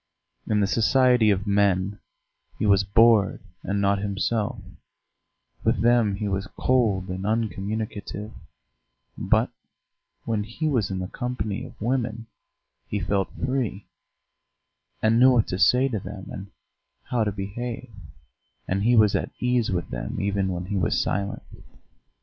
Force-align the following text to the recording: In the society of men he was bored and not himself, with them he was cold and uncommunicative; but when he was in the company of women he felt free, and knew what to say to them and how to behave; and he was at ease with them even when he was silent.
In 0.47 0.61
the 0.61 0.65
society 0.65 1.29
of 1.29 1.45
men 1.45 1.99
he 2.57 2.65
was 2.65 2.83
bored 2.83 3.39
and 3.61 3.79
not 3.79 3.99
himself, 3.99 4.57
with 5.63 5.81
them 5.83 6.15
he 6.15 6.27
was 6.27 6.47
cold 6.57 7.09
and 7.09 7.23
uncommunicative; 7.23 8.31
but 9.15 9.51
when 10.25 10.43
he 10.43 10.67
was 10.67 10.89
in 10.89 10.97
the 10.97 11.07
company 11.07 11.63
of 11.65 11.79
women 11.79 12.25
he 12.87 12.99
felt 12.99 13.29
free, 13.45 13.85
and 15.03 15.19
knew 15.19 15.33
what 15.33 15.45
to 15.49 15.59
say 15.59 15.87
to 15.89 15.99
them 15.99 16.29
and 16.31 16.47
how 17.03 17.23
to 17.23 17.31
behave; 17.31 17.91
and 18.67 18.81
he 18.81 18.95
was 18.95 19.13
at 19.15 19.29
ease 19.39 19.69
with 19.69 19.91
them 19.91 20.19
even 20.19 20.47
when 20.47 20.65
he 20.65 20.77
was 20.77 20.99
silent. 20.99 21.43